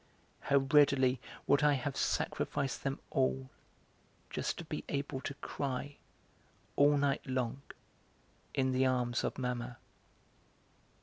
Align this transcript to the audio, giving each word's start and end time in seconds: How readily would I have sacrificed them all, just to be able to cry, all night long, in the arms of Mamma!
How 0.39 0.57
readily 0.57 1.21
would 1.45 1.61
I 1.61 1.73
have 1.73 1.95
sacrificed 1.95 2.83
them 2.83 2.99
all, 3.11 3.51
just 4.31 4.57
to 4.57 4.63
be 4.65 4.83
able 4.89 5.21
to 5.21 5.35
cry, 5.35 5.97
all 6.75 6.97
night 6.97 7.21
long, 7.27 7.61
in 8.55 8.71
the 8.71 8.87
arms 8.87 9.23
of 9.23 9.37
Mamma! 9.37 9.77